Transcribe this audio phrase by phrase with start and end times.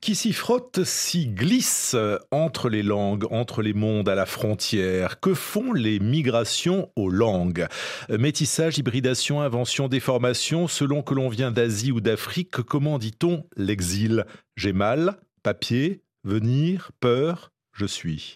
[0.00, 1.96] Qui s'y frotte s'y glisse
[2.30, 5.20] entre les langues, entre les mondes, à la frontière.
[5.20, 7.66] Que font les migrations aux langues?
[8.08, 14.24] Métissage, hybridation, invention, déformation, selon que l'on vient d'Asie ou d'Afrique, comment dit-on l'exil?
[14.56, 18.34] J'ai mal, papier, venir, peur, je suis.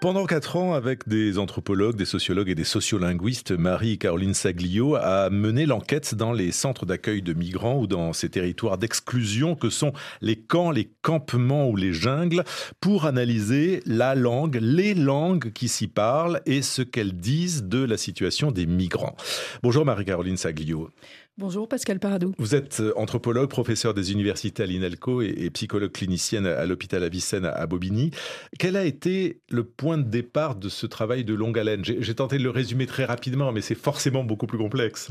[0.00, 5.66] Pendant quatre ans, avec des anthropologues, des sociologues et des sociolinguistes, Marie-Caroline Saglio a mené
[5.66, 10.34] l'enquête dans les centres d'accueil de migrants ou dans ces territoires d'exclusion que sont les
[10.34, 12.42] camps, les campements ou les jungles
[12.80, 17.96] pour analyser la langue, les langues qui s'y parlent et ce qu'elles disent de la
[17.96, 19.14] situation des migrants.
[19.62, 20.90] Bonjour Marie-Caroline Saglio.
[21.38, 22.34] Bonjour Pascal Paradou.
[22.36, 27.46] Vous êtes euh, anthropologue, professeur des universités à l'INELCO et, psychologue clinicienne à, l'hôpital Avicenne
[27.46, 28.10] à, Bobigny.
[28.58, 31.82] Quel a été le point de départ de ce travail de longue haleine?
[31.84, 35.10] J'ai tenté de le résumer très rapidement, mais c'est forcément beaucoup plus complexe.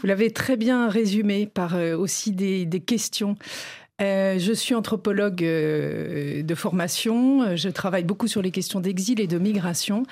[0.00, 3.36] Vous l'avez très bien résumé par euh, aussi des, des questions.
[4.02, 7.56] Euh, je suis anthropologue euh, de formation.
[7.56, 10.04] Je travaille beaucoup sur les questions d'exil et de migration.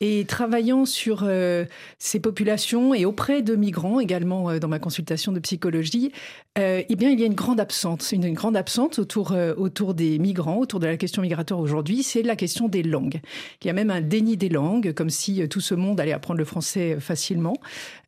[0.00, 1.64] Et travaillant sur euh,
[1.98, 6.12] ces populations et auprès de migrants également dans ma consultation de psychologie,
[6.58, 10.56] eh bien, il y a une grande absence, une, grande absence autour, autour des migrants,
[10.56, 13.20] autour de la question migratoire aujourd'hui, c'est la question des langues.
[13.62, 16.38] Il y a même un déni des langues, comme si tout ce monde allait apprendre
[16.38, 17.58] le français facilement.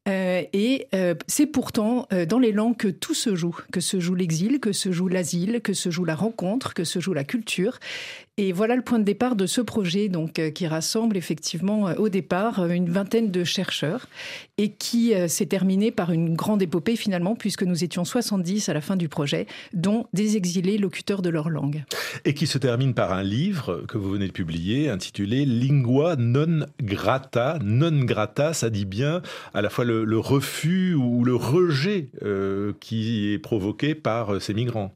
[0.07, 0.87] Et
[1.27, 4.93] c'est pourtant dans les langues que tout se joue, que se joue l'exil, que se
[4.93, 5.28] joue l'asile,
[5.63, 7.79] que se joue la rencontre, que se joue la culture.
[8.41, 12.65] Et voilà le point de départ de ce projet, donc qui rassemble effectivement au départ
[12.67, 14.07] une vingtaine de chercheurs
[14.59, 18.81] et qui s'est terminé par une grande épopée finalement, puisque nous étions 70 à la
[18.81, 21.85] fin du projet, dont des exilés locuteurs de leur langue.
[22.25, 26.65] Et qui se termine par un livre que vous venez de publier intitulé Lingua non
[26.81, 27.59] grata.
[27.65, 29.21] Non grata, ça dit bien
[29.53, 34.55] à la fois le refus ou le rejet euh, qui est provoqué par euh, ces
[34.55, 34.95] migrants.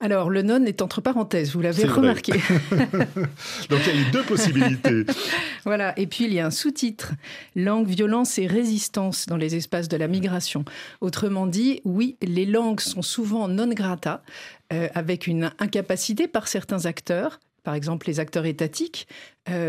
[0.00, 2.32] Alors, le non est entre parenthèses, vous l'avez remarqué.
[3.70, 5.04] Donc, il y a eu deux possibilités.
[5.64, 7.12] voilà, et puis il y a un sous-titre
[7.56, 10.64] Langue, violence et résistance dans les espaces de la migration.
[11.00, 14.22] Autrement dit, oui, les langues sont souvent non grata,
[14.72, 19.08] euh, avec une incapacité par certains acteurs par exemple les acteurs étatiques,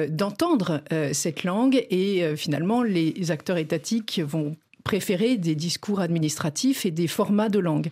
[0.10, 0.82] d'entendre
[1.14, 7.50] cette langue et finalement les acteurs étatiques vont préférer des discours administratifs et des formats
[7.50, 7.90] de langue.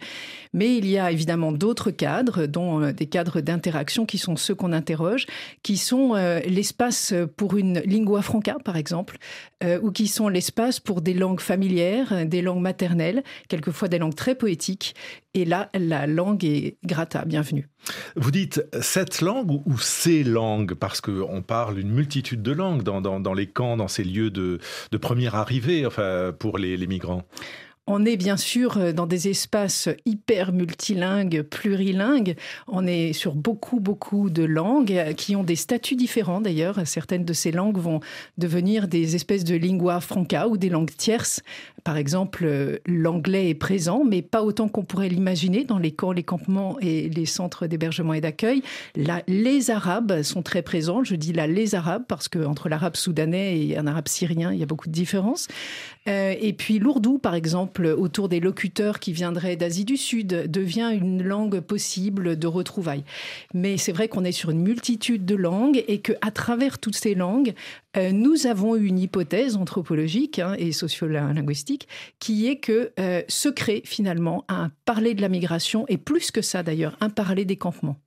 [0.54, 4.56] Mais il y a évidemment d'autres cadres, dont euh, des cadres d'interaction qui sont ceux
[4.56, 5.26] qu'on interroge,
[5.64, 9.18] qui sont euh, l'espace pour une lingua franca, par exemple,
[9.64, 14.16] euh, ou qui sont l'espace pour des langues familières, des langues maternelles, quelquefois des langues
[14.16, 14.96] très poétiques.
[15.36, 17.68] Et là, la langue est grata, bienvenue.
[18.16, 20.76] Vous dites cette langue ou ces langues?
[20.76, 24.60] Parce qu'on parle une multitude de langues dans, les camps, dans ces lieux de,
[25.02, 27.24] première arrivée, enfin, pour les migrants.
[27.86, 32.38] On est bien sûr euh, dans des espaces hyper multilingues, plurilingues.
[32.68, 36.80] On est sur beaucoup, beaucoup de langues qui ont des statuts différents d'ailleurs.
[36.86, 38.00] Certaines de ces langues vont
[38.38, 41.42] devenir des espèces de lingua franca ou des langues tierces.
[41.84, 46.14] Par exemple, euh, l'anglais est présent, mais pas autant qu'on pourrait l'imaginer dans les camps,
[46.14, 48.62] les campements et les centres d'hébergement et d'accueil.
[49.28, 51.04] les arabes sont très présents.
[51.04, 54.60] Je dis là les arabes parce que entre l'arabe soudanais et un arabe syrien, il
[54.60, 55.50] y a beaucoup de différences.
[56.08, 60.92] Euh, et puis l'ourdou, par exemple, autour des locuteurs qui viendraient d'Asie du Sud devient
[60.94, 63.04] une langue possible de retrouvailles.
[63.54, 67.16] Mais c'est vrai qu'on est sur une multitude de langues et qu'à travers toutes ces
[67.16, 67.54] langues,
[67.98, 71.88] euh, nous avons une hypothèse anthropologique hein, et sociolinguistique
[72.20, 76.42] qui est que euh, se crée finalement un parler de la migration et plus que
[76.42, 78.03] ça d'ailleurs, un parler des campements.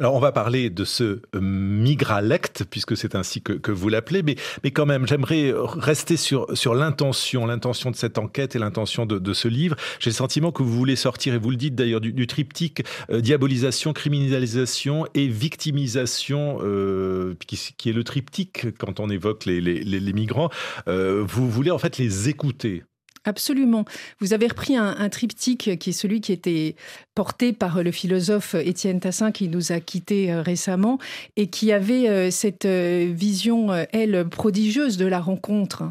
[0.00, 4.36] Alors on va parler de ce euh, migralect, puisque c'est ainsi que, vous l'appelez, mais,
[4.64, 9.32] mais quand même, j'aimerais rester sur, sur l'intention, l'intention de cette enquête et l'intention de,
[9.32, 9.76] ce livre.
[9.98, 13.20] J'ai le sentiment que vous voulez sortir, et vous le dites d'ailleurs, du, triptyque euh,
[13.20, 20.50] diabolisation, criminalisation et victimisation, euh, qui, est le triptyque quand on évoque les, les migrants.
[20.86, 22.82] vous voulez en fait les écouter
[23.24, 23.84] Absolument.
[24.18, 26.74] Vous avez repris un, triptyque qui est celui qui était
[27.14, 30.98] porté par le philosophe Étienne Tassin qui nous a quittés euh, récemment
[31.36, 35.84] et qui avait euh, cette euh, vision, elle, prodigieuse de la rencontre.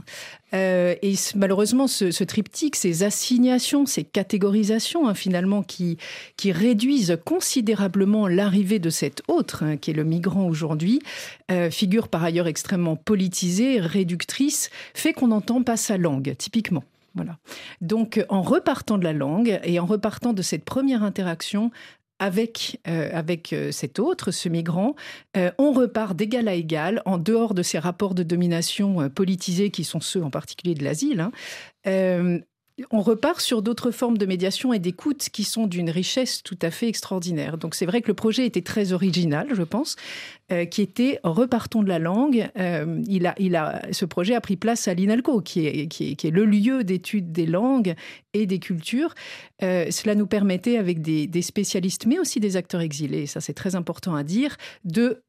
[0.52, 5.98] et malheureusement, ce, triptyque, ces assignations, ces catégorisations, hein, finalement, qui,
[6.36, 11.00] qui réduisent considérablement l'arrivée de cet autre, hein, qui est le migrant aujourd'hui,
[11.70, 16.84] figure par ailleurs extrêmement politisée, réductrice, fait qu'on n'entend pas sa langue, typiquement.
[17.82, 21.72] Donc, en repartant de la langue et en repartant de cette première interaction
[22.22, 24.96] avec, euh, avec euh, cet autre, ce migrant,
[25.36, 29.84] euh, on repart d'égal à égal, en dehors de ces rapports de domination politisés qui
[29.84, 31.32] sont ceux en particulier de l'asile, hein,
[32.92, 36.72] on repart sur d'autres formes de médiation et d'écoute qui sont d'une richesse tout à
[36.72, 37.58] fait extraordinaire.
[37.58, 39.96] Donc c'est vrai que le projet était très original, je pense,
[40.52, 42.50] euh, qui était Repartons de la langue.
[42.58, 46.12] Euh, il a, il a, ce projet a pris place à l'INALCO, qui est, qui
[46.12, 47.96] est, le lieu d'étude des langues
[48.34, 49.14] et des cultures.
[49.64, 53.76] Euh, cela nous permettait, avec des, spécialistes, mais aussi des acteurs exilés, ça c'est très
[53.76, 55.24] important à dire, de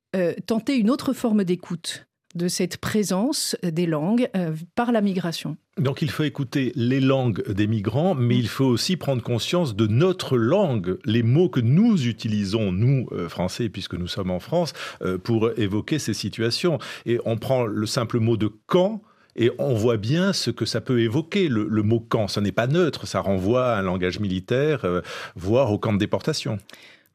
[0.47, 5.57] tenter une autre forme d'écoute de cette présence des langues euh, par la migration.
[5.79, 9.87] Donc il faut écouter les langues des migrants, mais il faut aussi prendre conscience de
[9.87, 14.73] notre langue, les mots que nous utilisons, nous, euh, Français, puisque nous sommes en France,
[15.03, 16.79] euh, pour évoquer ces situations.
[17.07, 19.03] Et on prend le simple mot de quand.
[19.35, 22.29] Et on voit bien ce que ça peut évoquer, le, mot camp.
[22.29, 24.85] Ce n'est pas neutre, ça renvoie à un langage militaire,
[25.37, 26.59] voire au camp de déportation.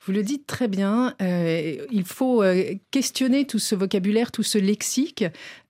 [0.07, 4.57] Vous le dites très bien, euh, il faut euh, questionner tout ce vocabulaire, tout ce
[4.57, 5.25] lexique.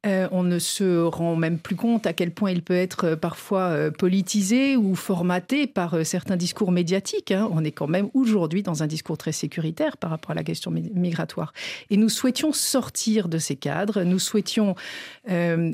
[0.06, 3.89] Euh, on ne se rend même plus compte à quel point il peut être parfois
[3.89, 7.31] politisé ou formaté par certains discours médiatiques.
[7.31, 7.50] Hein.
[7.51, 10.69] On est quand même aujourd'hui dans un discours très sécuritaire par rapport à la question
[10.69, 11.51] migratoire.
[11.90, 14.75] Et nous souhaitions sortir de ces cadres, nous souhaitions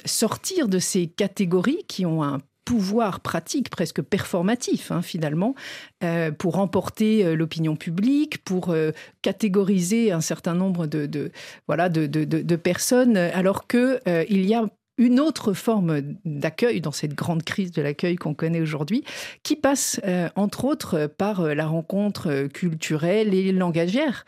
[0.06, 5.56] sortir de ces catégories qui ont un pouvoir pratique, presque performatif hein, finalement,
[6.04, 11.32] euh, pour emporter euh, l'opinion publique, pour euh, catégoriser un certain nombre de,
[11.68, 14.00] voilà, de, personnes, alors qu'il
[14.30, 14.66] il y a
[14.98, 19.04] une autre forme d'accueil dans cette grande crise de l'accueil qu'on connaît aujourd'hui,
[19.44, 20.00] qui passe
[20.36, 24.26] entre autres par la rencontre culturelle et langagière.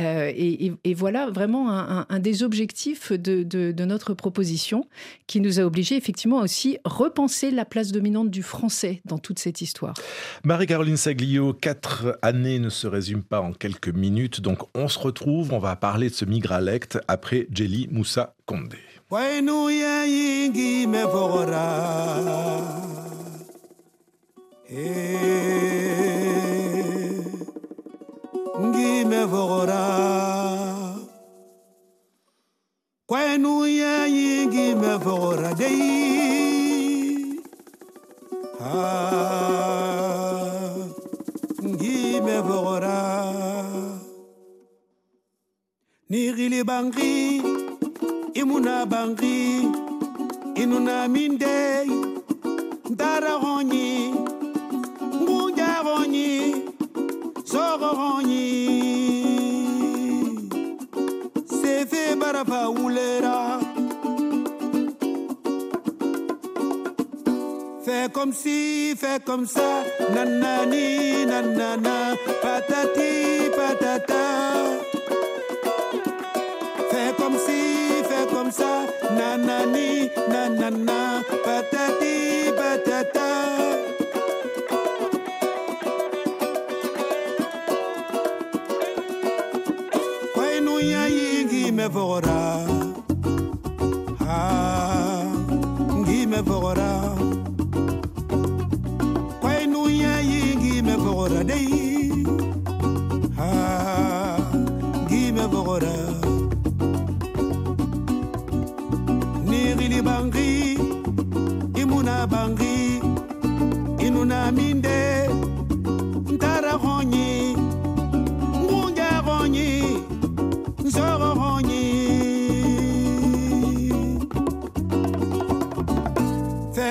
[0.00, 4.86] Euh, et, voilà vraiment un, des objectifs de, notre proposition
[5.26, 9.60] qui nous a obligés effectivement aussi repenser la place dominante du français dans toute cette
[9.60, 9.94] histoire.
[10.44, 15.52] Marie-Caroline Saglio, quatre années ne se résument pas en quelques minutes, donc on se retrouve,
[15.52, 18.93] on va parler de ce migralect après Jelly Moussa Condé.
[19.08, 21.66] kwenu yeyingi mevora.
[24.68, 26.04] Eh,
[28.60, 29.84] ngi mevora.
[33.06, 37.40] Kwenu yeyingi mevora dei
[38.60, 39.14] ah,
[41.62, 42.98] ngi mevora.
[46.08, 47.63] Nigili bangi
[48.34, 49.68] imuna bangri
[50.62, 51.90] inuna mindei
[52.90, 54.14] ndara honyi
[55.22, 56.54] ngunja honyi
[57.44, 58.46] sogogonyi
[61.60, 63.60] sefe barafa wulera
[67.86, 69.84] Fais comme si, fais comme ça,
[70.14, 74.22] nanani, nanana, patati, patata.
[79.16, 83.30] Ça, nanani, nanana, patati, patata.
[91.44, 92.73] ngime vogora ha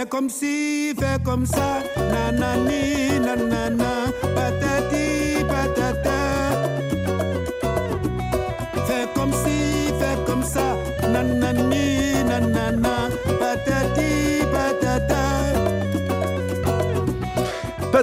[0.10, 3.92] comme si, fais comme ça, nanani, nanana,
[4.36, 6.20] patati, patata.
[8.88, 10.68] Fais comme si, fais comme ça,
[11.14, 11.83] nanani,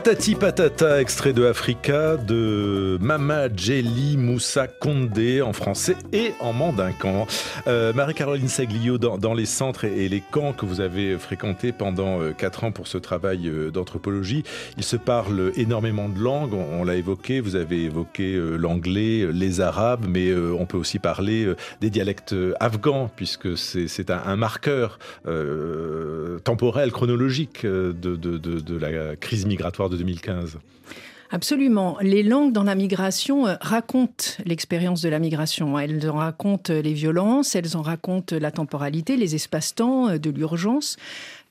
[0.02, 1.00] patati, patata.
[1.00, 7.26] Extrait de Africa de Mama Jelly Moussa Condé en français et en mandincan.
[7.66, 12.32] Euh, Marie-Caroline Saglio, dans, les centres et, les camps que vous avez fréquentés pendant euh,
[12.32, 14.42] quatre ans pour ce travail euh, d'anthropologie,
[14.78, 20.06] il se parle énormément de langues, on, l'a évoqué, vous avez évoqué l'anglais, les arabes,
[20.08, 24.98] mais on peut aussi parler des dialectes afghans, puisque c'est un, marqueur
[26.44, 30.58] temporel, chronologique de la crise migratoire de 2015
[31.32, 31.96] Absolument.
[32.00, 35.78] Les langues dans la migration euh, racontent l'expérience de la migration.
[35.78, 40.96] Elles en racontent les violences, elles en racontent la temporalité, les espaces-temps euh, de l'urgence.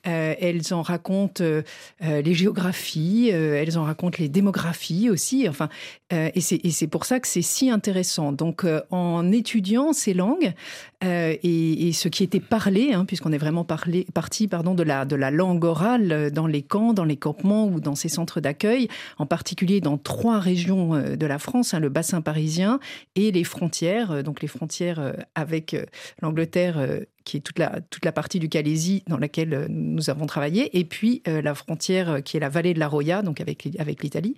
[0.08, 1.62] Euh, elles en racontent euh,
[2.04, 5.48] euh, les géographies, elles en racontent les démographies aussi.
[5.50, 5.68] Enfin,
[6.12, 8.32] et c'est pour ça que c'est si intéressant.
[8.32, 10.54] Donc, en étudiant ces langues
[11.02, 15.32] et, ce qui était parlé, hein, puisqu'on est vraiment parti pardon, de, la, de la
[15.32, 18.88] langue orale dans les camps, dans les campements ou dans ces centres d'accueil,
[19.18, 22.80] en particulier dans trois régions de la France, hein, le bassin parisien
[23.16, 25.76] et les frontières, donc les frontières avec
[26.22, 30.26] l'Angleterre qui est toute la, toute la partie du Calaisie dans laquelle euh, nous avons
[30.26, 33.40] travaillé, et puis euh, la frontière euh, qui est la vallée de la Roya, donc
[33.40, 34.36] avec, avec l'Italie.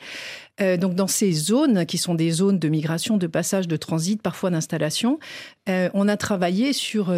[0.79, 4.49] donc dans ces zones, qui sont des zones de migration, de passage, de transit, parfois
[4.49, 5.19] d'installation,
[5.67, 7.13] on a travaillé sur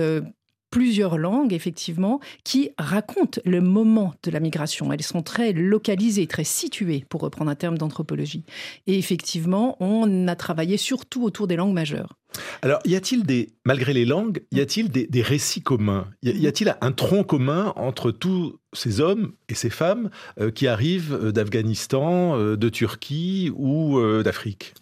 [0.73, 4.91] plusieurs langues, effectivement, qui racontent le moment de la migration.
[4.91, 8.43] Elles sont très localisées, très situées, pour reprendre un terme d'anthropologie.
[8.87, 12.17] Et effectivement, on a travaillé surtout autour des langues majeures.
[12.63, 16.07] Alors, y a-t-il des, malgré les langues, y a-t-il des, récits communs?
[16.23, 21.13] Y a-t-il un tronc commun entre tous ces hommes et ces femmes euh, qui arrivent
[21.13, 24.73] euh, d'Afghanistan, euh, de Turquie ou d'Afrique?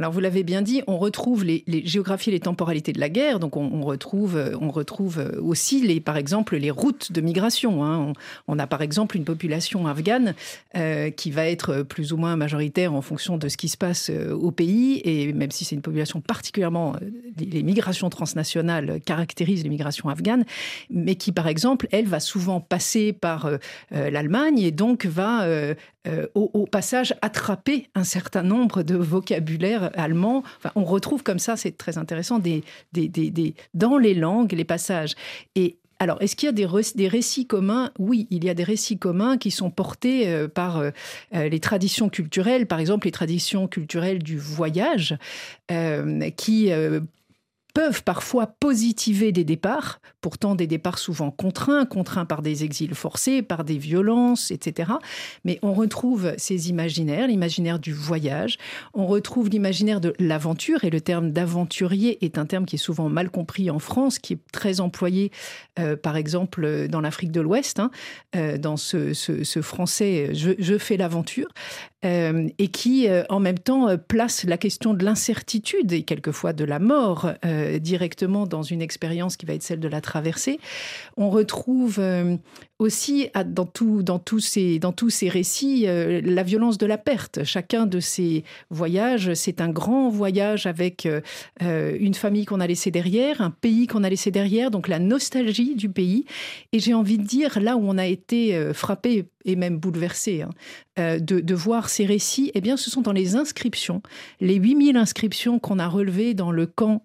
[0.00, 3.38] Alors vous l'avez bien dit, on retrouve les, géographies et les temporalités de la guerre,
[3.38, 7.84] donc on, retrouve, euh, on retrouve euh, aussi, les, par exemple, les routes de migration.
[7.84, 8.14] Hein.
[8.48, 10.34] On, a par exemple une population afghane
[10.74, 14.10] euh, qui va être plus ou moins majoritaire en fonction de ce qui se passe
[14.10, 16.96] au pays, et même si c'est une population particulièrement,
[17.38, 20.46] les migrations transnationales caractérisent les migrations afghanes,
[20.88, 23.50] mais qui par exemple, elle va souvent passer par
[23.90, 25.46] l'Allemagne et donc va
[26.34, 30.42] au, passage attraper un certain nombre de vocabulaires allemand.
[30.74, 35.14] on retrouve comme ça, c'est très intéressant, des, des, dans les langues, les passages.
[35.54, 37.92] Et alors, est-ce qu'il y a des, des, récits communs?
[37.98, 40.90] Oui, il y a des récits communs qui sont portés euh, par euh,
[41.34, 45.16] euh, les traditions culturelles, par exemple les traditions culturelles du voyage,
[46.36, 46.72] qui
[47.72, 53.42] peuvent parfois positiver des départs, pourtant des départs souvent contraints, contraints par des exils forcés,
[53.42, 54.92] par des violences, etc.
[55.44, 58.58] Mais on retrouve ces imaginaires, l'imaginaire du voyage,
[58.94, 63.08] on retrouve l'imaginaire de l'aventure, et le terme d'aventurier est un terme qui est souvent
[63.08, 65.30] mal compris en France, qui est très employé,
[65.78, 67.90] euh, par exemple, dans l'Afrique de l'Ouest, hein,
[68.36, 69.12] euh, dans ce,
[69.62, 71.48] français je, fais l'aventure,
[72.04, 76.78] euh, et qui, en même temps, place la question de l'incertitude et quelquefois de la
[76.78, 80.58] mort euh, directement dans une expérience qui va être celle de la traversée.
[81.16, 82.00] On retrouve
[82.80, 87.44] euh, aussi dans, tous ces, dans tous ces récits euh, la violence de la perte.
[87.44, 91.06] Chacun de ces voyages, c'est un grand voyage avec
[91.60, 95.74] une famille qu'on a laissée derrière, un pays qu'on a laissé derrière, donc la nostalgie
[95.74, 96.24] du pays.
[96.72, 100.50] Et j'ai envie de dire, là où on a été frappé et même bouleversé hein,
[101.18, 104.02] de, de, voir ces récits, eh bien, ce sont dans les inscriptions,
[104.40, 107.02] les 8000 inscriptions qu'on a relevées dans le camp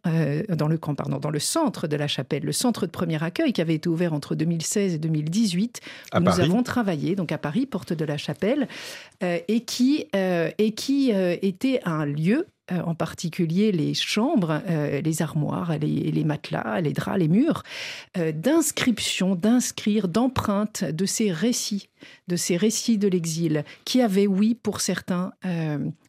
[0.49, 3.53] dans le camp, pardon, dans le centre de la chapelle, le centre de premier accueil
[3.53, 5.64] qui avait été ouvert entre 2016 et 2018.
[6.19, 8.67] Nous avons travaillé donc à Paris, porte de la chapelle,
[9.23, 15.21] euh, et qui, euh, et qui euh, était un lieu en particulier les chambres, les
[15.21, 17.61] armoires, les, les, matelas, les draps, les murs,
[18.15, 21.89] d'inscription, d'inscrire, d'empreintes de ces récits,
[22.27, 25.33] de ces récits de l'exil, qui avaient, oui, pour certains,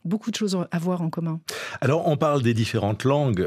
[0.06, 1.40] beaucoup de choses à voir en commun.
[1.82, 3.46] Alors, on parle des différentes langues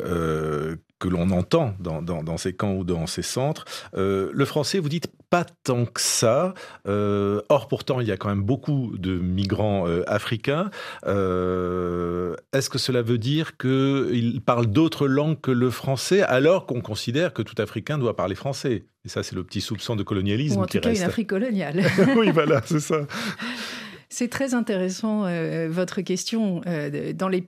[1.00, 3.66] que l'on entend dans, ces camps ou dans ces centres.
[3.96, 6.54] Euh, le français, vous dites pas tant que ça.
[6.88, 10.70] Euh, or, pourtant, il y a quand même beaucoup de migrants euh, africains.
[11.06, 17.34] Est-ce que cela veut dire qu'ils parlent d'autres langues que le français, alors qu'on considère
[17.34, 18.84] que tout Africain doit parler français?
[19.06, 21.82] Et ça, c'est le petit soupçon de colonialisme ou en tout cas une Afrique coloniale.
[22.18, 23.08] oui, voilà, c'est ça.
[24.10, 25.28] C'est très intéressant
[25.70, 26.62] votre question.
[27.14, 27.48] dans les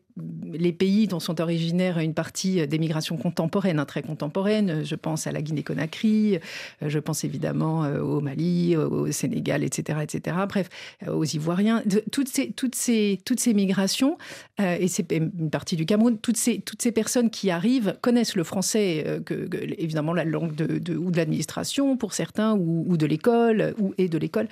[0.54, 4.84] les pays dont sont originaires une partie des migrations contemporaines, hein, très contemporaines.
[4.86, 6.40] Je pense à la Guinée-Conakry,
[6.86, 10.38] je pense évidemment au Mali, au Sénégal, etc., etc.
[10.48, 10.70] Bref,
[11.08, 11.84] aux Ivoiriens.
[12.12, 14.18] Toutes ces, toutes ces, toutes ces migrations,
[14.60, 18.44] et c'est une partie du Cameroun, toutes ces, toutes ces personnes qui arrivent connaissent le
[18.44, 19.22] français,
[19.78, 24.08] évidemment la langue de, ou de l'administration pour certains, ou, ou de l'école, ou et
[24.08, 24.48] de l'école.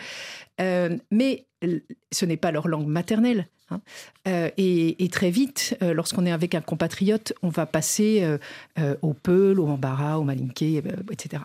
[0.60, 1.46] mais
[2.12, 3.48] ce n'est pas leur langue maternelle.
[3.72, 3.82] Hein.
[4.28, 8.22] Euh, et, très vite, euh, lorsqu'on est avec un compatriote, on va passer
[8.80, 11.44] euh, au Peul, au Embarras, au Malinké, etc.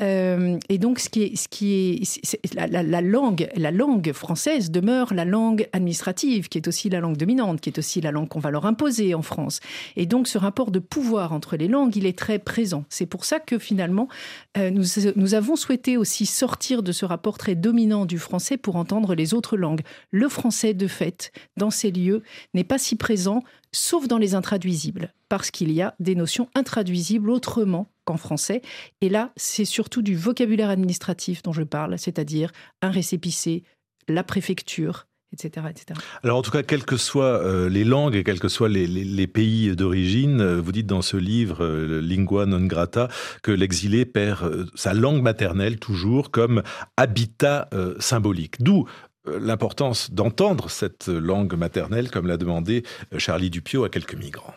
[0.00, 5.24] et donc, ce qui est, ce qui est, la, langue, la langue française demeure la
[5.24, 8.50] langue administrative, qui est aussi la langue dominante, qui est aussi la langue qu'on va
[8.50, 9.60] leur imposer en France.
[9.96, 12.84] Et donc, ce rapport de pouvoir entre les langues, il est très présent.
[12.88, 14.08] C'est pour ça que finalement,
[14.56, 14.84] nous,
[15.16, 19.34] nous avons souhaité aussi sortir de ce rapport très dominant du français pour entendre les
[19.34, 19.82] autres langues.
[20.10, 22.22] Le français, de fait, dans ces lieux,
[22.54, 23.42] n'est pas si présent,
[23.72, 28.62] sauf dans les intraduisibles, parce qu'il y a des notions intraduisibles autrement qu'en français.
[29.00, 32.52] Et là, c'est surtout du vocabulaire administratif dont je parle, c'est-à-dire
[32.82, 33.64] un récépissé,
[34.08, 35.98] la préfecture, Etc, etc.
[36.22, 39.26] Alors en tout cas, quelles que soient euh, les langues et quels que soient les,
[39.26, 43.08] pays d'origine, euh, vous dites dans ce livre euh, Lingua non grata
[43.42, 46.62] que l'exilé perd sa langue maternelle toujours comme
[46.96, 47.68] habitat
[47.98, 48.62] symbolique.
[48.62, 48.86] D'où
[49.26, 54.54] l'importance d'entendre cette langue maternelle, comme l'a demandé euh, Charlie Dupio à quelques migrants.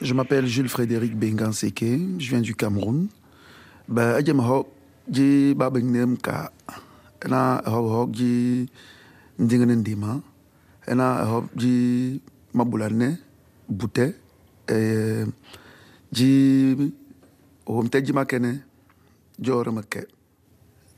[0.00, 1.84] Je m'appelle Jules Frédéric Benganseke,
[2.18, 3.08] je viens du Cameroun.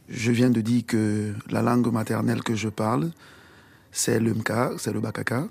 [0.08, 3.10] Je viens de dire que la langue maternelle que je parle,
[3.90, 5.48] c'est le Mka, c'est le Bakaka,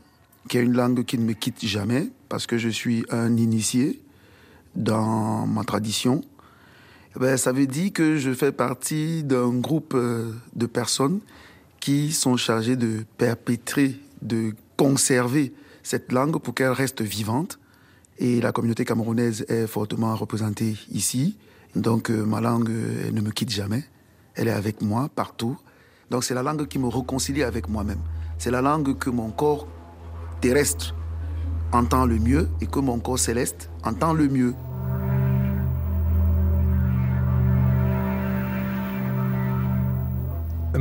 [0.50, 4.02] qui est une langue qui ne me quitte jamais parce que je suis un initié
[4.76, 6.24] dans ma tradition.
[7.16, 11.20] Eh ben, ça veut dire que je fais partie d'un groupe euh, de personnes
[11.80, 15.54] qui sont chargées de perpétrer, de conserver
[15.84, 17.60] cette langue pour qu'elle reste vivante.
[18.18, 21.38] Et la communauté camerounaise est fortement représentée ici.
[21.76, 22.72] Donc euh, ma langue
[23.06, 23.84] elle ne me quitte jamais
[24.36, 25.58] elle est avec moi partout.
[26.10, 28.02] Donc c'est la langue qui me réconcilie avec moi-même.
[28.38, 29.68] C'est la langue que mon corps
[30.42, 30.96] terrestre
[31.72, 34.54] entend le mieux et que mon corps céleste entend le mieux.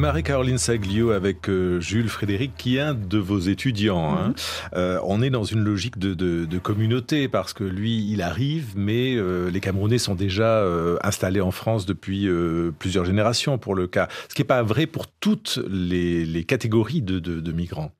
[0.00, 4.14] Marie-Caroline Saglio avec euh, Jules Frédéric, qui est un de vos étudiants.
[4.14, 4.28] Hein.
[4.28, 4.34] Mhm.
[4.76, 9.50] Euh, on est dans une logique de, communauté parce que lui, il arrive, mais euh,
[9.50, 10.64] les Camerounais sont déjà
[11.02, 12.28] installés en France depuis
[12.78, 14.08] plusieurs générations pour le cas.
[14.28, 17.92] Ce qui n'est pas vrai pour toutes les, catégories de migrants.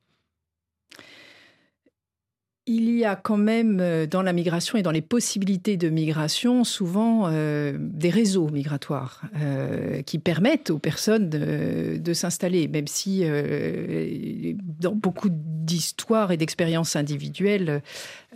[2.67, 6.63] Il y a quand même euh, dans la migration et dans les possibilités de migration
[6.63, 13.23] souvent euh, des réseaux migratoires euh, qui permettent aux personnes de, s'installer, même si
[14.79, 17.81] dans beaucoup d'histoires et d'expériences individuelles,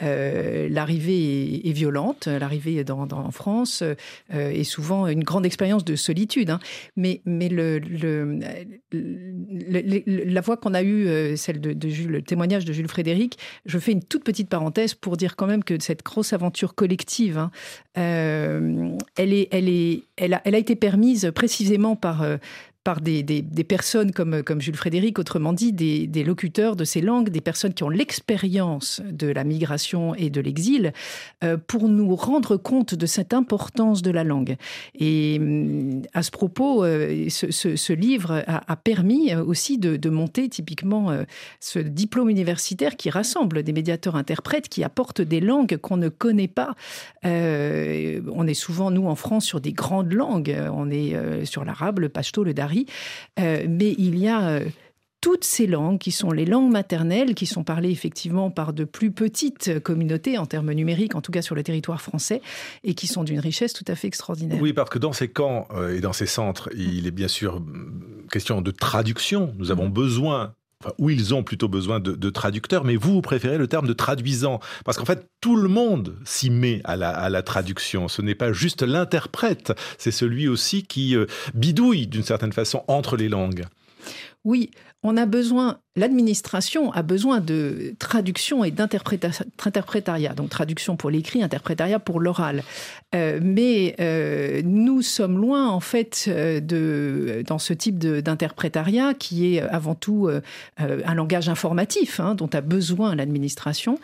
[0.01, 2.27] l'arrivée est, violente.
[2.27, 3.83] L'arrivée en France
[4.29, 6.49] est souvent une grande expérience de solitude.
[6.49, 6.59] Hein.
[6.95, 7.21] Mais,
[8.91, 13.91] la voix qu'on a eue, celle de, Jules, le témoignage de Jules Frédéric, je fais
[13.91, 17.51] une toute petite parenthèse pour dire quand même que cette grosse aventure collective, hein,
[17.97, 22.37] euh, elle, a, été permise précisément par, euh,
[22.85, 27.29] par des, des, personnes comme, comme Jules Frédéric, autrement dit, des, locuteurs de ces langues,
[27.29, 30.93] des personnes qui ont l'expérience de la migration et de l'exil,
[31.43, 34.55] euh, pour nous rendre compte de cette importance de la langue.
[34.93, 41.09] Et mm, à ce propos, euh, ce, livre a, permis aussi de, de monter typiquement
[41.09, 41.23] euh,
[41.59, 46.47] ce diplôme universitaire qui rassemble des médiateurs interprètes qui apportent des langues qu'on ne connaît
[46.47, 46.75] pas.
[47.23, 50.55] on est souvent, nous, en France, sur des grandes langues.
[50.71, 52.74] On est sur l'arabe, le pashto, le dari
[53.39, 54.65] euh, mais il y a euh,
[55.21, 59.09] toutes ces langues qui sont les langues maternelles, qui sont parlées effectivement par de plus
[59.09, 62.41] petites communautés en termes numériques, en tout cas sur le territoire français,
[62.83, 64.61] et qui sont d'une richesse tout à fait extraordinaire.
[64.61, 67.59] Oui, parce que dans ces camps euh, et dans ces centres, il est bien sûr
[68.31, 69.53] question de traduction.
[69.57, 70.53] Nous avons besoin
[70.97, 74.59] où ils ont plutôt besoin de, traducteurs, mais vous, vous préférez le terme de traduisant,
[74.83, 78.07] parce qu'en fait, tout le monde s'y met à la, traduction.
[78.07, 83.17] Ce n'est pas juste l'interprète, c'est celui aussi qui euh, bidouille d'une certaine façon entre
[83.17, 83.65] les langues.
[84.43, 84.71] Oui,
[85.03, 90.33] on a besoin, l'administration a besoin de traduction et d'interprétariat.
[90.33, 92.63] Donc traduction pour l'écrit, interprétariat pour l'oral.
[93.15, 99.55] Euh, mais euh, nous sommes loin, en fait, euh, de, dans ce type d'interprétariat qui
[99.55, 100.29] est avant tout
[100.77, 103.99] un langage informatif hein, dont a besoin l'administration.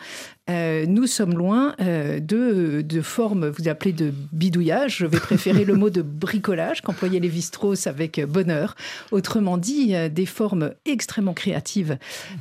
[0.48, 5.90] nous sommes loin de, de formes, vous appelez de bidouillage, je vais préférer le mot
[5.90, 8.74] de bricolage qu'employaient les Strauss avec bonheur.
[9.10, 11.81] Autrement dit, des formes extrêmement créative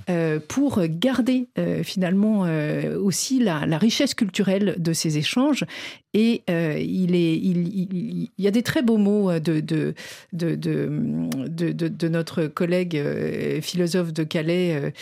[0.10, 5.66] euh, pour garder euh, finalement euh, aussi la, richesse culturelle de ces échanges.
[6.14, 9.94] Et il, y a des très beaux mots de,
[12.10, 13.02] notre collègue
[13.62, 14.94] philosophe de Calais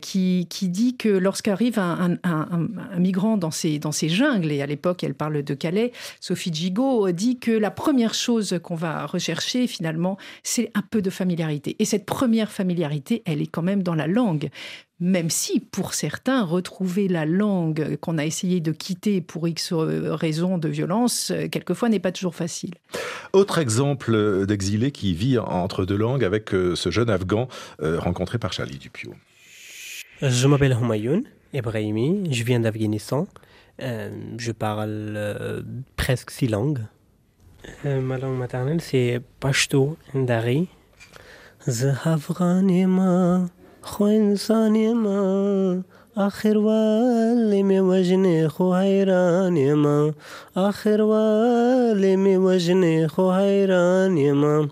[0.00, 5.04] qui, dit que lorsqu'arrive un, un, migrant dans ces, dans ces jungles, et à l'époque
[5.04, 10.16] elle parle de Calais, Sophie Gigot dit que la première chose qu'on va rechercher finalement,
[10.42, 11.76] c'est un peu de familiarité.
[11.78, 14.50] Et cette première familiarité, elle est quand même dans la langue.
[15.00, 20.58] Même si, pour certains, retrouver la langue qu'on a essayé de quitter pour X raisons
[20.58, 22.74] de violence, quelquefois n'est pas toujours facile.
[23.32, 27.48] Autre exemple d'exilé qui vit entre deux langues avec euh, ce jeune Afghan
[27.82, 29.14] euh, rencontré par Charlie Dupio.
[30.22, 33.28] Je m'appelle Humayoun Ebrahimi, je viens d'Afghanistan.
[33.80, 35.64] Euh, je parle
[35.96, 36.80] presque six langues.
[37.84, 40.68] ma langue maternelle, c'est Pashto Ndari.
[43.83, 45.83] زهفغانی ما خوینسانی ما
[46.15, 50.13] آخر والی می وجنی خو حیرانی ما
[50.55, 54.69] آخر والی می وجنی خو حیرانی ما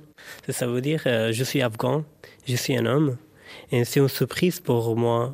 [0.50, 2.04] Ça veut dire euh, je suis afghan,
[2.48, 3.17] je suis un homme
[3.72, 5.34] et c'est une surprise pour moi.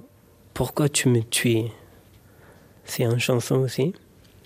[0.53, 1.63] Pourquoi tu me tues
[2.83, 3.93] C'est une chanson aussi,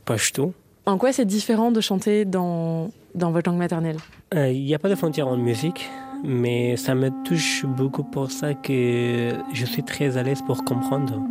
[0.06, 0.54] Pashto.
[0.86, 3.98] En quoi c'est différent de chanter dans, dans votre langue maternelle
[4.34, 5.90] Il euh, n'y a pas de frontière en musique
[6.27, 11.23] mais ça me touche beaucoup pour ça que je suis très à l'aise pour comprendre.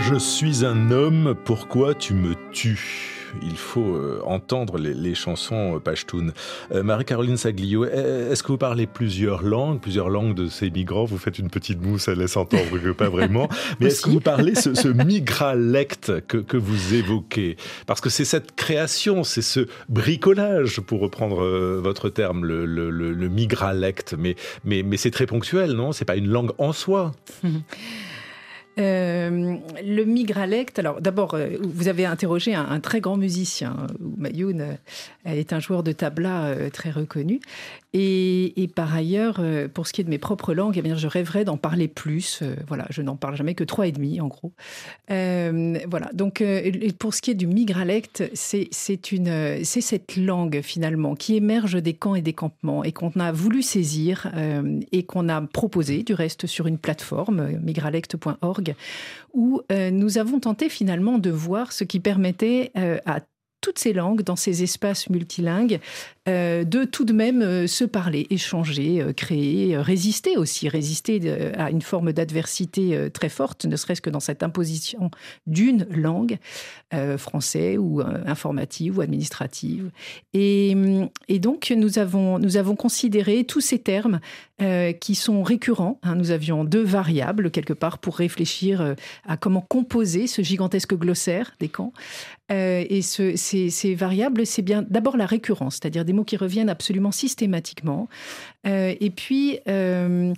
[0.00, 3.17] Je suis un homme, pourquoi tu me tues?
[3.42, 6.32] Il faut euh, entendre les, chansons euh, pashtunes.
[6.72, 11.04] Euh, Marie-Caroline Saglio, est-ce que vous parlez plusieurs langues, plusieurs langues de ces migrants?
[11.04, 13.48] Vous faites une petite mousse, elle laisse entendre que pas vraiment.
[13.80, 17.56] Mais est-ce que vous parlez ce, ce migralecte que, vous évoquez?
[17.86, 21.44] Parce que c'est cette création, c'est ce bricolage, pour reprendre
[21.78, 24.14] votre terme, le, le, migralecte.
[24.18, 25.92] Mais, mais, mais c'est très ponctuel, non?
[25.92, 27.12] C'est pas une langue en soi.
[28.78, 34.74] Euh, le migralect, alors d'abord, euh, vous avez interrogé un, très grand musicien, Mayoun, euh,
[35.24, 37.40] est un joueur de tabla très reconnu.
[37.94, 39.40] Et, par ailleurs,
[39.72, 42.42] pour ce qui est de mes propres langues, eh je rêverais d'en parler plus.
[42.66, 44.52] voilà, je n'en parle jamais que trois et demi, en gros.
[45.08, 46.42] voilà, donc
[46.98, 52.22] pour ce qui est du migralect, c'est cette langue finalement qui émerge des camps et
[52.22, 54.30] des campements et qu'on a voulu saisir
[54.92, 58.74] et qu'on a proposé, du reste, sur une plateforme, migralect.org
[59.34, 63.20] où euh, nous avons tenté finalement de voir ce qui permettait euh, à
[63.60, 65.80] toutes ces langues, dans ces espaces multilingues,
[66.28, 71.20] euh, de tout de même euh, se parler, échanger, euh, créer, résister aussi, résister
[71.56, 75.10] à une forme d'adversité très forte, ne serait-ce que dans cette imposition
[75.46, 76.38] d'une langue,
[77.16, 79.90] français ou informative ou administrative.
[80.32, 80.74] Et,
[81.28, 84.20] et, donc, nous avons, nous avons considéré tous ces termes
[85.00, 85.98] qui sont récurrents.
[86.02, 86.14] Hein.
[86.16, 88.94] Nous avions deux variables, quelque part, pour réfléchir
[89.26, 91.92] à comment composer ce gigantesque glossaire des camps.
[92.50, 98.08] Et ce, ces, variables, c'est bien d'abord la récurrence, c'est-à-dire des qui reviennent absolument systématiquement.
[98.66, 100.32] Euh, et puis, euh,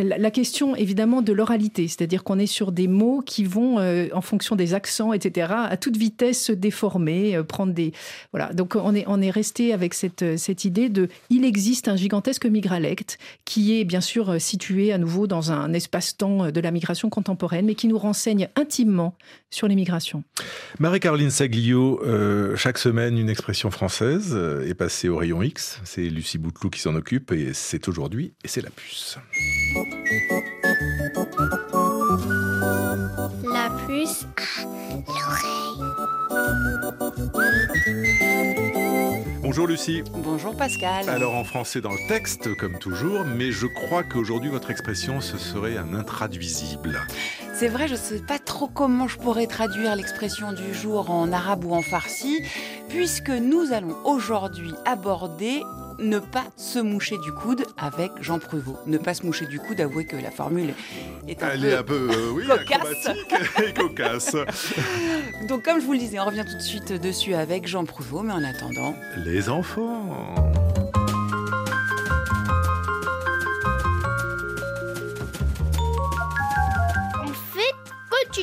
[0.00, 4.22] la question évidemment de l'oralité, c'est-à-dire qu'on est sur des mots qui vont, euh, en
[4.22, 7.92] fonction des accents, etc., à toute vitesse se déformer, euh, prendre des...
[8.32, 11.08] Voilà, donc on est, on est resté avec cette, euh, cette idée de...
[11.30, 16.50] Il existe un gigantesque migralecte qui est bien sûr situé à nouveau dans un espace-temps
[16.50, 19.14] de la migration contemporaine, mais qui nous renseigne intimement
[19.50, 20.24] sur les migrations.
[20.80, 22.02] Marie-Caroline Saglio,
[22.56, 25.80] chaque semaine, une expression française est passée au rayon X.
[25.84, 29.18] C'est Lucie Bouteloup qui s'en occupe et c'est aujourd'hui et c'est la puce.
[33.42, 34.26] La puce
[35.08, 35.64] l'oreille.
[39.42, 40.02] Bonjour Lucie.
[40.12, 41.08] Bonjour Pascal.
[41.08, 45.38] Alors en français dans le texte, comme toujours, mais je crois qu'aujourd'hui votre expression, ce
[45.38, 47.00] serait un intraduisible.
[47.54, 51.30] C'est vrai, je ne sais pas trop comment je pourrais traduire l'expression du jour en
[51.30, 52.42] arabe ou en farsi,
[52.88, 55.62] puisque nous allons aujourd'hui aborder
[55.98, 58.76] ne pas se moucher du coude avec Jean Pruvot.
[58.86, 60.74] Ne pas se moucher du coude, avouez que la formule
[61.28, 63.08] est un Elle peu, est un peu euh, oui, cocasse.
[63.62, 64.36] et cocasse.
[65.48, 68.22] Donc comme je vous le disais, on revient tout de suite dessus avec Jean Pruvot,
[68.22, 68.94] mais en attendant...
[69.24, 70.26] Les enfants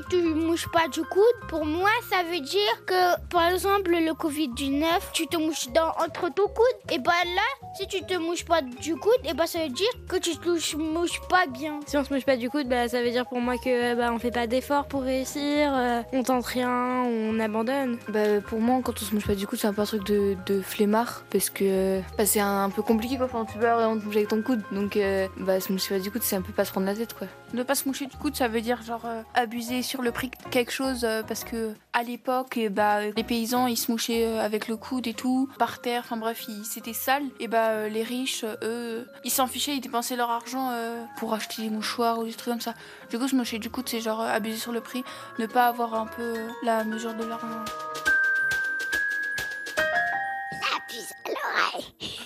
[0.10, 4.12] tu te mouches pas du coude, pour moi, ça veut dire que, par exemple, le
[4.12, 6.92] Covid-19, tu te mouches dans, entre ton coude.
[6.92, 9.90] Et bah là, si tu te mouches pas du coude, et bah ça veut dire
[10.08, 11.80] que tu te mouches pas bien.
[11.86, 14.12] Si on se mouche pas du coude, bah ça veut dire pour moi que bah
[14.14, 17.98] on fait pas d'efforts pour réussir, euh, on tente rien, on abandonne.
[18.10, 20.06] Bah pour moi, quand on se mouche pas du coude, c'est un peu un truc
[20.06, 23.26] de, de flemmard parce que bah, c'est un, peu compliqué quoi.
[23.26, 26.02] Enfin, tu peux on te mouche avec ton coude, donc euh, bah se moucher pas
[26.02, 27.28] du coude, c'est un peu pas se prendre la tête quoi.
[27.54, 30.30] Ne pas se moucher du coude, ça veut dire genre euh, abuser sur le prix
[30.30, 34.68] de quelque chose parce que à l'époque, eh bah, les paysans ils se mouchaient avec
[34.68, 37.24] le coude et tout, par terre, enfin bref, c'était sale.
[37.40, 40.72] Et bah les riches, eux, ils s'en fichaient, ils dépensaient leur argent
[41.18, 42.74] pour acheter des mouchoirs ou des trucs comme ça.
[43.10, 45.04] Du coup, se moucher du coude, c'est genre abuser sur le prix,
[45.40, 46.34] ne pas avoir un peu
[46.64, 47.48] la mesure de l'argent.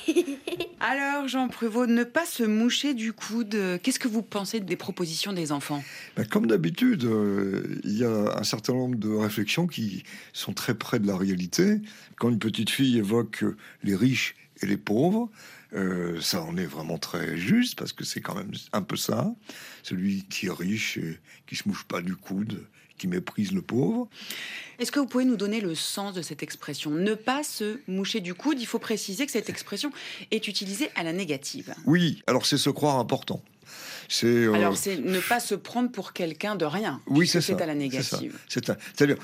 [0.87, 5.33] Alors, Jean Prévost, ne pas se moucher du coude, qu'est-ce que vous pensez des propositions
[5.33, 5.83] des enfants?
[6.15, 10.75] Ben, Comme d'habitude, euh, il y a un certain nombre de réflexions qui sont très
[10.75, 11.81] près de la réalité.
[12.19, 13.43] Quand une petite fille évoque
[13.81, 15.31] les riches et les pauvres,
[15.73, 19.33] euh, ça en est vraiment très juste parce que c'est quand même un peu ça.
[19.81, 22.63] Celui qui est riche et qui se mouche pas du coude,
[22.97, 24.07] qui méprise le pauvre.
[24.79, 26.91] Est-ce que vous pouvez nous donner le sens de cette expression?
[26.91, 29.91] Ne pas se moucher du coude, il faut préciser que cette expression
[30.31, 31.73] est utilisée à la négative.
[31.85, 33.41] Oui, alors c'est se croire important.
[34.07, 37.01] C'est euh, alors c'est ne pas se prendre pour quelqu'un de rien.
[37.07, 37.55] Oui, c'est ça.
[37.55, 38.37] C'est à la négative.
[38.47, 39.17] C'est-à-dire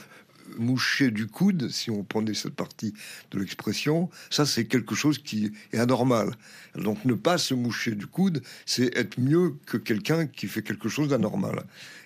[0.57, 2.93] moucher du coude, si on prenait cette partie
[3.31, 6.31] de l'expression, ça c'est quelque chose qui est anormal.
[6.75, 10.89] Donc ne pas se moucher du coude, c'est être mieux que quelqu'un qui fait quelque
[10.89, 11.63] chose d'anormal.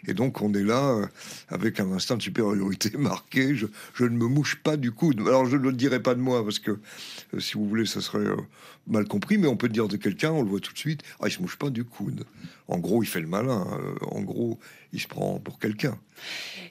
[0.07, 1.05] Et donc on est là euh,
[1.49, 3.67] avec un instinct de supériorité marqué, je,
[3.99, 5.21] ne me mouche pas du coude.
[5.21, 8.01] Alors je ne le dirai pas de moi, parce que euh, si vous voulez, ça
[8.01, 8.37] serait euh,
[8.87, 11.27] mal compris, mais on peut dire de quelqu'un, on le voit tout de suite, ah,
[11.27, 12.25] il se mouche pas du coude.
[12.67, 13.65] En gros, il fait le malin,
[14.01, 14.59] en gros,
[14.93, 15.97] il se prend pour quelqu'un.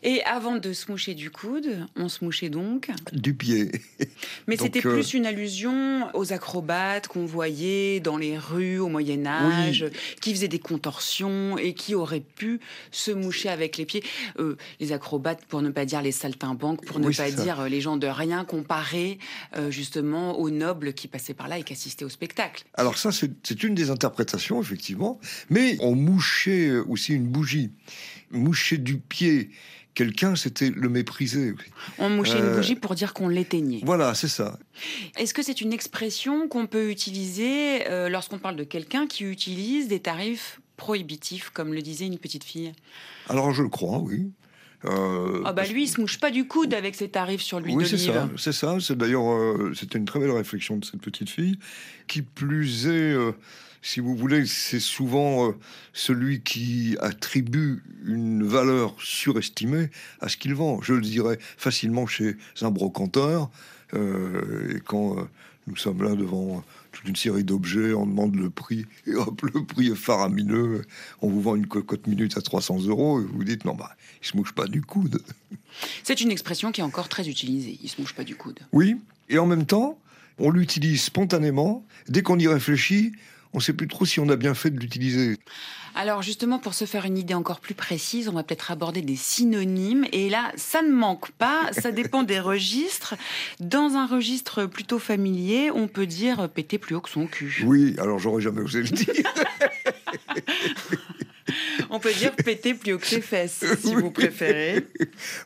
[0.03, 3.73] Et avant de se moucher du coude, on se mouchait donc Du pied.
[4.47, 9.87] Mais c'était plus une allusion aux acrobates qu'on voyait dans les rues au Moyen Âge,
[10.21, 14.03] qui faisaient des contorsions et qui auraient pu se moucher avec les pieds.
[14.39, 17.81] Euh, les acrobates, pour ne pas dire les saltimbanques, pour ne pas dire euh, les
[17.81, 19.19] gens de rien, comparés
[19.57, 22.65] euh, justement aux nobles qui passaient par là et qui assistaient au spectacle.
[22.75, 25.19] Alors ça, c'est une des interprétations, effectivement.
[25.49, 27.71] Mais on mouchait aussi une bougie.
[28.35, 29.51] Moucher du pied
[29.95, 31.55] quelqu'un, c'était le mépriser.
[31.99, 33.81] On mouchait une bougie pour dire qu'on l'éteignait.
[33.85, 34.59] Voilà, c'est ça.
[35.17, 40.01] Est-ce que c'est une expression qu'on peut utiliser lorsqu'on parle de quelqu'un qui utilise des
[40.01, 42.73] tarifs prohibitif, comme le disait une petite fille?
[43.29, 44.33] Alors je le crois, oui.
[44.85, 47.77] Euh, ah bah lui, il se mouche pas du coude avec ses tarifs sur l'huile
[47.77, 48.77] oui, c'est ça, c'est ça.
[48.81, 51.59] C'est d'ailleurs, euh, c'était une très belle réflexion de cette petite fille.
[52.07, 53.33] Qui plus est, euh,
[53.83, 55.55] si vous voulez, c'est souvent
[55.93, 60.81] celui qui attribue une valeur surestimée à ce qu'il vend.
[60.83, 63.51] Je le dirais facilement chez un brocanteur.
[63.95, 65.17] et quand
[65.67, 66.63] nous sommes là devant
[66.95, 70.83] toute une série d'objets, on demande le prix, et hop, le prix est faramineux.
[71.21, 74.27] On vous vend une cocotte minute à 300 euros, et vous dites non, bah, il
[74.27, 75.21] se mouche pas du coude.
[76.03, 78.61] C'est une expression qui est encore très utilisée, il se mouche pas du coude.
[78.73, 78.97] Oui,
[79.29, 79.99] et en même temps,
[80.39, 81.85] on l'utilise spontanément.
[82.09, 83.13] Dès qu'on y réfléchit,
[83.55, 85.39] on ne sait plus trop si on a bien fait de l'utiliser.
[85.95, 89.15] Alors justement, pour se faire une idée encore plus précise, on va peut-être aborder des
[89.15, 90.05] synonymes.
[90.11, 93.15] Et là, ça ne manque pas, ça dépend des registres.
[93.61, 97.63] Dans un registre plutôt familier, on peut dire péter plus haut que son cul.
[97.65, 99.15] Oui, alors j'aurais jamais osé le dire.
[101.95, 104.85] On peut dire péter plus haut que ses fesses, si vous préférez.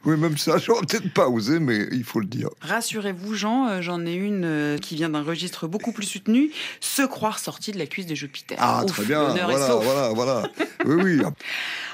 [0.07, 2.49] Oui, même ça, j'aurais peut-être pas osé, mais il faut le dire.
[2.63, 6.51] Rassurez-vous, Jean, euh, j'en ai une euh, qui vient d'un registre beaucoup plus soutenu.
[6.81, 8.57] Se croire sorti de la cuisse de Jupiter.
[8.59, 9.25] Ah, très bien.
[9.29, 10.51] Voilà, voilà, voilà.
[10.87, 11.23] Oui, oui.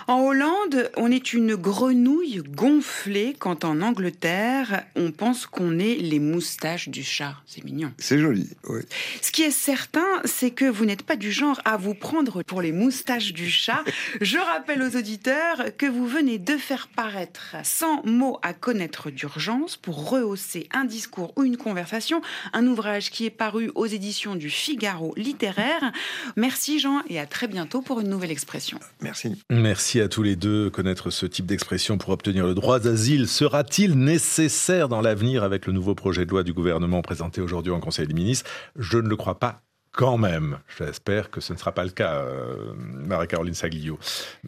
[0.07, 6.19] En Hollande, on est une grenouille gonflée quand en Angleterre, on pense qu'on est les
[6.19, 7.37] moustaches du chat.
[7.47, 7.91] C'est mignon.
[7.97, 8.83] C'est joli, oui.
[9.23, 12.61] Ce qui est certain, c'est que vous n'êtes pas du genre à vous prendre pour
[12.61, 13.83] les moustaches du chat.
[14.45, 20.11] rappelle aux auditeurs que vous venez de faire paraître 100 mots à connaître d'urgence pour
[20.11, 22.21] rehausser un discours ou une conversation,
[22.53, 25.93] un ouvrage qui est paru aux éditions du Figaro littéraire.
[26.37, 28.79] Merci Jean et à très bientôt pour une nouvelle expression.
[29.01, 29.43] Merci.
[29.51, 30.71] Merci à tous les deux.
[30.71, 35.73] Connaître ce type d'expression pour obtenir le droit d'asile sera-t-il nécessaire dans l'avenir avec le
[35.73, 38.51] nouveau projet de loi du gouvernement présenté aujourd'hui en Conseil des ministres?
[38.77, 39.63] Je ne le crois pas
[39.95, 40.59] quand même.
[40.77, 43.99] J'espère que ce ne sera pas le cas, euh, Marie-Caroline Saglio.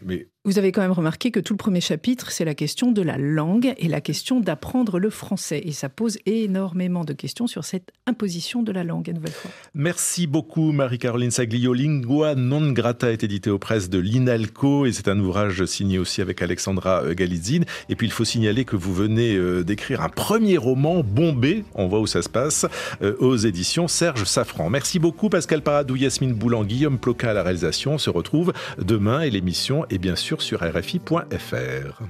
[0.02, 3.02] Mais Vous avez quand même remarqué que tout le premier chapitre, c'est la question de
[3.02, 5.60] la langue et la question d'apprendre le français.
[5.64, 9.50] Et ça pose énormément de questions sur cette imposition de la langue, à nouvelle fois.
[9.74, 11.72] Merci beaucoup, Marie-Caroline Saglio.
[11.72, 16.20] Lingua non grata est édité aux presses de l'INALCO et c'est un ouvrage signé aussi
[16.20, 17.64] avec Alexandra euh, Galitzine.
[17.88, 21.88] Et puis, il faut signaler que vous venez euh, d'écrire un premier roman, Bombé, on
[21.88, 22.66] voit où ça se passe,
[23.02, 24.70] euh, aux éditions Serge Safran.
[24.70, 27.94] Merci beaucoup, Pascal Paradou, Yasmine Boulan, Guillaume Ploca à la réalisation.
[27.94, 32.02] On se retrouve demain et l'émission est bien sûr sur rfi.fr.